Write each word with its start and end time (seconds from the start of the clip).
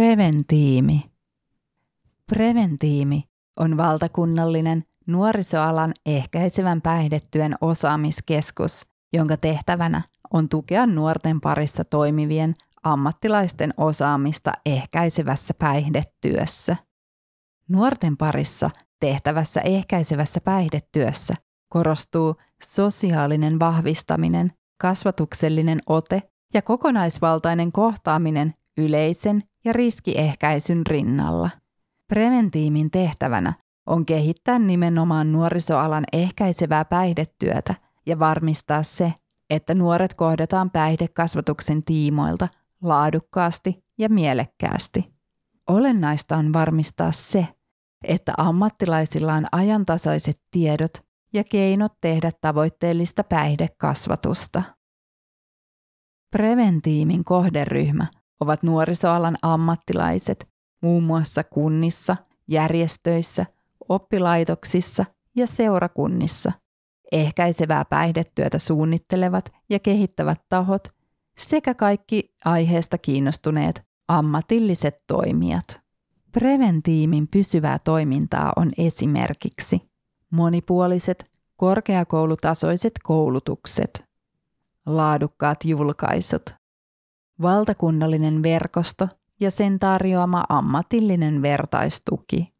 Preventiimi. 0.00 1.10
Preventiimi 2.26 3.24
on 3.56 3.76
valtakunnallinen 3.76 4.84
nuorisoalan 5.06 5.92
ehkäisevän 6.06 6.82
päihdetyön 6.82 7.54
osaamiskeskus, 7.60 8.86
jonka 9.12 9.36
tehtävänä 9.36 10.02
on 10.32 10.48
tukea 10.48 10.86
nuorten 10.86 11.40
parissa 11.40 11.84
toimivien 11.84 12.54
ammattilaisten 12.82 13.74
osaamista 13.76 14.52
ehkäisevässä 14.66 15.54
päihdetyössä. 15.54 16.76
Nuorten 17.68 18.16
parissa 18.16 18.70
tehtävässä 19.00 19.60
ehkäisevässä 19.60 20.40
päihdetyössä 20.40 21.34
korostuu 21.68 22.36
sosiaalinen 22.62 23.58
vahvistaminen, 23.58 24.52
kasvatuksellinen 24.80 25.80
ote 25.86 26.22
ja 26.54 26.62
kokonaisvaltainen 26.62 27.72
kohtaaminen 27.72 28.54
yleisen 28.78 29.42
ja 29.64 29.72
riskiehkäisyn 29.72 30.86
rinnalla. 30.86 31.50
Preventiimin 32.08 32.90
tehtävänä 32.90 33.52
on 33.86 34.06
kehittää 34.06 34.58
nimenomaan 34.58 35.32
nuorisoalan 35.32 36.04
ehkäisevää 36.12 36.84
päihdetyötä 36.84 37.74
ja 38.06 38.18
varmistaa 38.18 38.82
se, 38.82 39.12
että 39.50 39.74
nuoret 39.74 40.14
kohdataan 40.14 40.70
päihdekasvatuksen 40.70 41.84
tiimoilta 41.84 42.48
laadukkaasti 42.82 43.84
ja 43.98 44.08
mielekkäästi. 44.08 45.12
Olennaista 45.68 46.36
on 46.36 46.52
varmistaa 46.52 47.12
se, 47.12 47.46
että 48.04 48.34
ammattilaisilla 48.36 49.34
on 49.34 49.46
ajantasaiset 49.52 50.40
tiedot 50.50 50.92
ja 51.32 51.44
keinot 51.44 51.92
tehdä 52.00 52.32
tavoitteellista 52.40 53.24
päihdekasvatusta. 53.24 54.62
Preventiimin 56.30 57.24
kohderyhmä 57.24 58.06
ovat 58.40 58.62
nuorisoalan 58.62 59.36
ammattilaiset 59.42 60.48
muun 60.82 61.02
muassa 61.02 61.44
kunnissa, 61.44 62.16
järjestöissä, 62.48 63.46
oppilaitoksissa 63.88 65.04
ja 65.36 65.46
seurakunnissa, 65.46 66.52
ehkäisevää 67.12 67.84
päihdetyötä 67.84 68.58
suunnittelevat 68.58 69.52
ja 69.70 69.78
kehittävät 69.78 70.40
tahot 70.48 70.88
sekä 71.38 71.74
kaikki 71.74 72.34
aiheesta 72.44 72.98
kiinnostuneet 72.98 73.82
ammatilliset 74.08 74.94
toimijat. 75.06 75.80
Preventiimin 76.32 77.28
pysyvää 77.28 77.78
toimintaa 77.78 78.52
on 78.56 78.70
esimerkiksi 78.78 79.90
monipuoliset, 80.30 81.24
korkeakoulutasoiset 81.56 82.92
koulutukset, 83.02 84.04
laadukkaat 84.86 85.64
julkaisut, 85.64 86.59
valtakunnallinen 87.42 88.42
verkosto 88.42 89.08
ja 89.40 89.50
sen 89.50 89.78
tarjoama 89.78 90.44
ammatillinen 90.48 91.42
vertaistuki, 91.42 92.52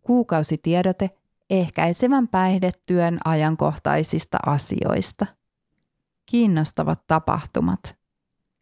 kuukausitiedote 0.00 1.10
ehkäisevän 1.50 2.28
päihdetyön 2.28 3.18
ajankohtaisista 3.24 4.38
asioista, 4.46 5.26
kiinnostavat 6.26 7.06
tapahtumat, 7.06 7.96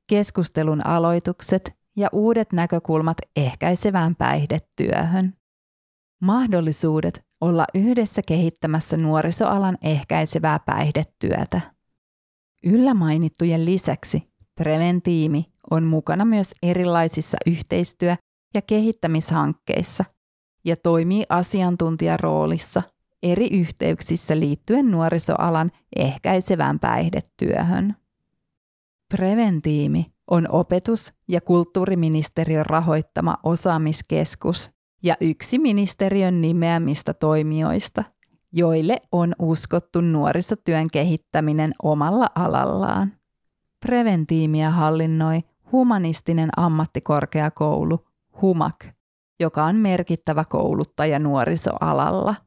keskustelun 0.06 0.86
aloitukset 0.86 1.72
ja 1.96 2.08
uudet 2.12 2.52
näkökulmat 2.52 3.16
ehkäisevään 3.36 4.16
päihdetyöhön. 4.16 5.34
Mahdollisuudet 6.20 7.24
olla 7.40 7.64
yhdessä 7.74 8.22
kehittämässä 8.28 8.96
nuorisoalan 8.96 9.78
ehkäisevää 9.82 10.58
päihdetyötä. 10.58 11.60
Yllä 12.64 12.94
mainittujen 12.94 13.64
lisäksi 13.64 14.35
Preventiimi 14.56 15.44
on 15.70 15.84
mukana 15.84 16.24
myös 16.24 16.52
erilaisissa 16.62 17.36
yhteistyö- 17.46 18.16
ja 18.54 18.62
kehittämishankkeissa 18.62 20.04
ja 20.64 20.76
toimii 20.76 21.24
asiantuntijaroolissa 21.28 22.82
eri 23.22 23.48
yhteyksissä 23.52 24.40
liittyen 24.40 24.90
nuorisoalan 24.90 25.70
ehkäisevään 25.96 26.78
päihdetyöhön. 26.78 27.96
Preventiimi 29.08 30.06
on 30.30 30.46
opetus- 30.50 31.12
ja 31.28 31.40
kulttuuriministeriön 31.40 32.66
rahoittama 32.66 33.36
osaamiskeskus 33.42 34.70
ja 35.02 35.16
yksi 35.20 35.58
ministeriön 35.58 36.40
nimeämistä 36.40 37.14
toimijoista, 37.14 38.04
joille 38.52 39.00
on 39.12 39.34
uskottu 39.38 40.00
nuorisotyön 40.00 40.86
kehittäminen 40.92 41.74
omalla 41.82 42.26
alallaan. 42.34 43.15
Preventiimiä 43.86 44.70
hallinnoi 44.70 45.40
humanistinen 45.72 46.48
ammattikorkeakoulu, 46.56 48.06
HUMAK, 48.42 48.84
joka 49.40 49.64
on 49.64 49.76
merkittävä 49.76 50.44
kouluttaja 50.44 51.18
nuorisoalalla– 51.18 52.34